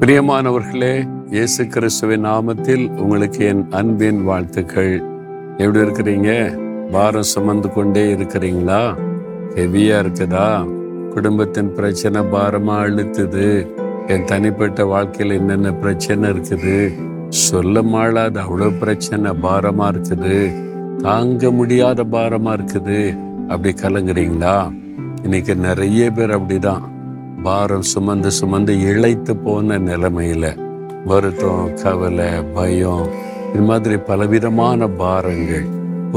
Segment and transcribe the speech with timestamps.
[0.00, 5.02] பிரியமானவர்களே இயேசு கிறிஸ்துவின் நாமத்தில் உங்களுக்கு என் அன்பின் வாழ்த்துக்கள்.
[5.58, 6.58] எப்படி இருக்கிறீங்க?
[6.90, 8.96] பாரம் சுமந்து கொண்டே இருக்கிறீங்களா?
[9.54, 10.66] ஹெவியா இருக்குதா?
[11.10, 13.66] குடும்பத்தின் பிரச்சனை பாரமா அழுத்துது.
[14.06, 16.94] என் தனிப்பட்ட வாழ்க்கையில் என்னென்ன பிரச்சனை இருக்குது?
[17.28, 20.54] சொல்ல மாளாத அவ்வளோ பிரச்சனை பாரமா இருக்குது.
[20.98, 23.18] தாங்க முடியாத பாரமா இருக்குது.
[23.48, 24.72] அப்படி கலங்குறீங்களா?
[25.22, 26.94] இன்னைக்கு நிறைய பேர் அப்படிதான்.
[27.46, 30.44] பாரம் சுமந்து சுமந்து இழைத்து போன நிலைமையில
[31.10, 33.04] வருத்தம் கவலை பயம்
[33.52, 35.66] இது மாதிரி பலவிதமான பாரங்கள்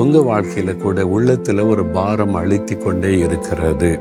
[0.02, 3.92] உங்க வாழ்க்கையில கூட உள்ளத்துல ஒரு பாரம் அழுத்தி கொண்டே இருக்கிறது.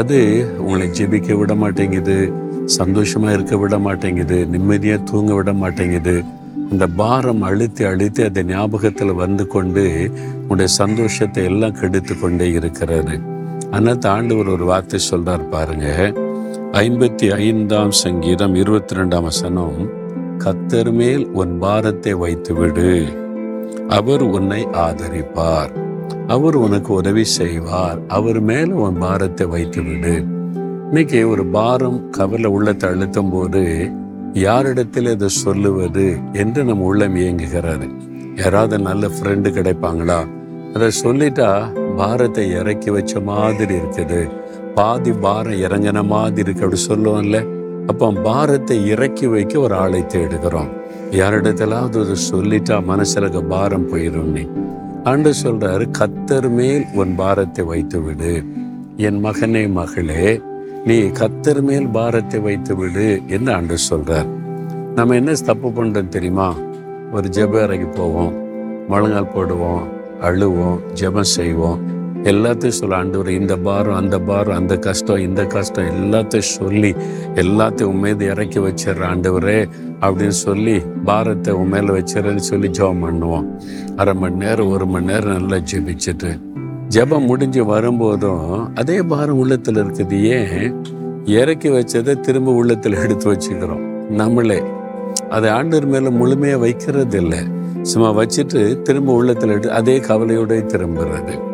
[0.00, 0.18] அது
[0.58, 2.16] உங்களை ஜெபிக்க விட மாட்டேங்குது
[2.78, 6.16] சந்தோஷமா இருக்க விட மாட்டேங்குது நிம்மதியா தூங்க விட மாட்டேங்குது.
[6.72, 9.84] அந்த பாரம் அழுத்தி அழுத்தி அதை ஞாபகத்துல வந்து கொண்டு
[10.40, 13.16] உங்களுடைய சந்தோஷத்தை எல்லாம் கெடுத்து கொண்டே இருக்கிறது.
[13.76, 15.88] ஆனால் ஆண்டவர் ஒரு வார்த்தை சொல்றார் பாருங்க.
[16.80, 19.76] ஐம்பத்தி ஐந்தாம் சங்கீதம் இருபத்தி ரெண்டாம் வசனம்
[20.44, 22.94] கத்தர் மேல் உன் பாரத்தை வைத்து விடு
[23.88, 25.72] அவர் உன்னை ஆதரிப்பார்.
[26.26, 27.98] அவர் உனக்கு உதவி செய்வார்.
[28.08, 30.14] அவர் மேல உன் பாரத்தை வைத்து விடு
[30.88, 33.64] இன்னைக்கு ஒரு பாரம் கவலை உள்ளத்தை அழுத்தும் போது
[34.32, 37.88] யாரிடத்தில் இதை சொல்லுவது என்று நம்ம உள்ளம் இயங்குகிறாரு
[38.36, 40.20] யாராவது நல்ல ஃப்ரெண்டு கிடைப்பாங்களா?
[40.74, 41.50] அதை சொல்லிட்டா
[41.96, 44.22] பாரத்தை இறக்கி வச்ச மாதிரி இருக்குது.
[44.74, 46.64] பாதி பாரம் இறங்கின மாதிரி இருக்கு.
[46.64, 47.38] அப்படி சொல்லுவோம்ல.
[47.86, 50.70] அப்போ பாரத்தை இறக்கி வைக்க ஒரு ஆளை தேடுகிறோம்.
[51.10, 54.44] யாரிடத்திலாவது அதை சொல்லிட்டா மனசில் பாரம் போயிடும் நீ
[55.04, 58.32] ஆண்டு சொல்றாரு கத்தர் மேல் உன் பாரத்தை வைத்து விடு
[58.96, 60.40] என் மகனே மகளே
[60.84, 64.28] நீ கத்தர் மேல் பாரத்தை வைத்து விடு என்று ஆண்டு சொல்றார்.
[64.94, 66.48] நம்ம என்ன தப்பு பண்ணுறோம் தெரியுமா?
[67.12, 68.32] ஒரு ஜெப அறைக்கு போவோம்.
[68.88, 69.84] முழங்கால் போடுவோம்
[70.22, 71.93] அழுவோம் ஜெபம் செய்வோம்.
[72.24, 76.94] எல்லாத்தையும் சொல்ல ஆண்டவர் இந்த பாரம் அந்த பாரம் அந்த கஷ்டம் இந்த கஷ்டம் எல்லாத்தையும் சொல்லி
[77.34, 79.68] எல்லாத்தையும் உண்மையை இறக்கி வச்சிடுற ஆண்டவரே
[80.00, 83.46] அப்படின்னு சொல்லி பாரத்தை உண்மையில வச்சிடறேன்னு சொல்லி ஜெபம் பண்ணுவோம்.
[83.96, 86.40] அரை மணி நேரம் ஒரு மணி நேரம் நல்லா ஜெபிச்சுட்டு
[86.88, 90.84] ஜெபம் முடிஞ்சு வரும்போதும் அதே பாரம் உள்ளத்தில் இருக்குது ஏன்?
[91.24, 94.06] இறக்கி வச்சதை திரும்ப உள்ளத்தில் எடுத்து வச்சுக்கிறோம்.
[94.10, 94.62] நம்மளே.
[95.30, 97.38] அதை ஆண்டவர் மேலே முழுமையாக வைக்கிறது இல்லை
[97.82, 101.52] சும்மா வச்சுட்டு திரும்ப உள்ளத்தில் எடுத்து அதே கவலையோடய திரும்புறது.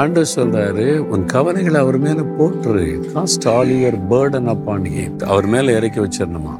[0.00, 2.84] ஆண்டு சொல்றாரு உன் கவலைகளை அவர் மேல போட்டுரு
[3.14, 4.86] cast all your burden upon
[5.32, 6.54] அவர் மேல இறக்கி வச்சிடணுமா?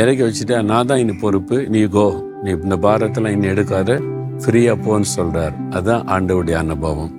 [0.00, 1.58] இறக்கி வச்சுட்டா நான் தான் இனி பொறுப்பு.
[1.68, 2.06] நீ கோ.
[2.42, 3.90] நீ இந்த பாரத்தெல்லாம் இன்னும் எடுக்காத.
[4.42, 5.54] ஃப்ரீயா போன்னு சொல்றார்.
[5.70, 7.12] அதுதான் ஆண்டவுடைய அனுபவம்.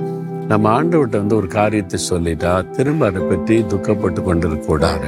[0.52, 5.08] நம்ம ஆண்டவர்கிட்ட வந்து ஒரு காரியத்தை சொல்லிட்டா திரும்ப அதை பற்றி துக்கப்பட்டு கொண்டிருக்க கூடாது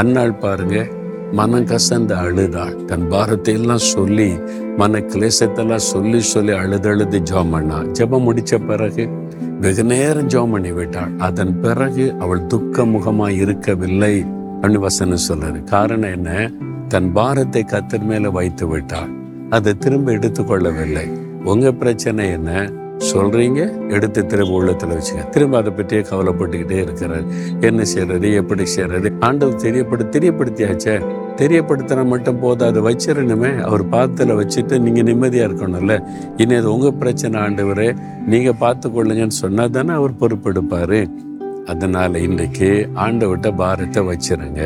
[0.00, 0.78] அந்நாள் பாருங்க
[1.38, 2.76] மனம் கசந்து அழுதாள்.
[2.90, 4.28] தன் பாரத்தை எல்லாம் சொல்லி
[4.80, 7.78] மன கிளேசத்தெல்லாம் சொல்லி சொல்லி அழுது அழுது ஜெபம் பண்ணா.
[7.98, 9.04] ஜெபம் முடித்த பிறகு
[9.60, 11.10] வெகு நேரம் ஜோம் பண்ணி விட்டாள்.
[11.18, 14.24] அதன் பிறகு அவள் துக்க முகமாய் இருக்கவில்லை.
[14.60, 15.64] அப்படின்னு வசனம் சொல்லுது.
[15.64, 16.50] காரணம் என்ன?
[16.88, 19.08] தன் பாரத்தை கத்தர் மேல வைத்து விட்டாள்.
[19.50, 21.10] அதை திரும்ப எடுத்துக்கொள்ளவில்லை
[21.44, 22.72] உங்க பிரச்சனை என்ன?
[23.12, 23.90] சொல்றீங்க?
[23.90, 27.22] எடுத்து திரும்ப உள்ளத்துல வச்சுங்க திரும்ப அதை பற்றியே கவலைப்பட்டுக்கிட்டே இருக்கிறார்.
[27.60, 31.17] என்ன செய்யறது எப்படி செய்யறது ஆண்டவர் தெரியப்படு தெரியப்படுத்தியாச்சே?
[31.40, 32.68] தெரியப்படுத்தினா மட்டும் போதும்.
[32.70, 35.94] அதை வச்சிடணுமே அவர் பாத்தில் வச்சுட்டு நீங்கள் நிம்மதியாக இருக்கணும்ல.
[36.42, 37.88] இனி அது உங்கள் பிரச்சனை ஆண்டவரே.
[38.32, 41.00] நீங்கள் பார்த்து கொள்ளுங்கன்னு சொன்னால் தானே அவர் பொறுப்பெடுப்பார்.
[41.72, 42.68] அதனால் இன்றைக்கு
[43.04, 44.60] ஆண்டவர்கிட்ட பாரத்தை வச்சிருங்க.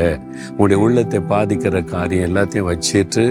[0.50, 3.24] உங்களுடைய உள்ளத்தை பாதிக்கிற காரியம் எல்லாத்தையும் வச்சுட்டு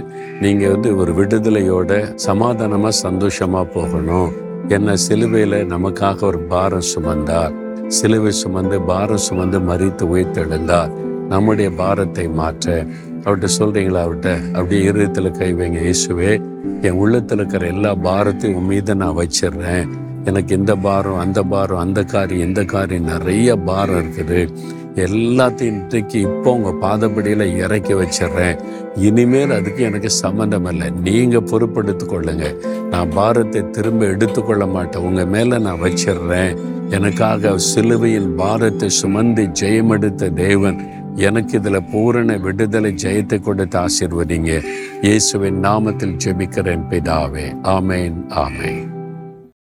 [0.43, 1.91] நீங்கள் வந்து ஒரு விடுதலையோட
[2.27, 4.31] சமாதானமாக சந்தோஷமாக போகணும்.
[4.77, 7.55] என்ன சிலுவையில் நமக்காக ஒரு பாரம் சுமந்தார்.
[7.99, 10.91] சிலுவை சுமந்து பாரம் சுமந்து மறித்து உயிர்த்தெழுந்தார்.
[11.33, 12.85] நம்முடைய பாரத்தை மாற்ற
[13.23, 14.01] அவர்கிட்ட சொல்றீங்களா?
[14.05, 16.41] அவர்கிட்ட அப்படியே இருதயத்தில் கை வைங்க இயேசுவே.
[16.81, 19.87] என் உள்ளத்தில் இருக்கிற எல்லா பாரத்தையும் உன் மீது நான் வச்சிடுறேன்.
[20.25, 24.47] எனக்கு இந்த பாரம் அந்த பாரம் அந்த காரியம் இந்த காரியம் நிறைய பாரம் இருக்குது.
[24.95, 28.57] எல்லாத்தையும் இன்றைக்கு இப்போ உங்கள் பாதப்படியில் இறக்கி வச்சிடுறேன்.
[28.95, 30.89] இனிமேல் அதுக்கு எனக்கு சம்மந்தம் இல்லை.
[30.89, 32.55] நீங்கள் பொறுப்படுத்து கொள்ளுங்க.
[32.89, 35.03] நான் பாரத்தை திரும்ப எடுத்துக்கொள்ள மாட்டேன்.
[35.03, 36.57] உங்கள் மேலே நான் வச்சிடுறேன்.
[36.89, 40.79] எனக்காக சிலுவையின் பாரத்தை சுமந்து ஜெயமெடுத்த தேவன்
[41.15, 44.63] எனக்கு இதில் பூரண விடுதலை ஜெயத்தை கொடுத்து ஆசிர்வதிங்க.
[45.01, 47.55] இயேசுவின் நாமத்தில் ஜெபிக்கிறேன் பிதாவே.
[47.63, 48.90] ஆமேன் ஆமேன்.